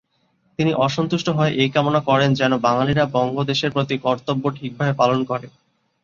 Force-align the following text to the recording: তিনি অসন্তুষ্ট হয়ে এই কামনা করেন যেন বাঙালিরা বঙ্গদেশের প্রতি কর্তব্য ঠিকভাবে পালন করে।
তিনি 0.59 0.71
অসন্তুষ্ট 0.85 1.27
হয়ে 1.29 1.51
এই 1.61 1.69
কামনা 1.71 1.99
করেন 2.09 2.29
যেন 2.33 2.53
বাঙালিরা 2.65 3.03
বঙ্গদেশের 3.15 3.73
প্রতি 3.75 3.95
কর্তব্য 3.97 4.43
ঠিকভাবে 4.57 4.93
পালন 4.93 5.19
করে। 5.23 5.47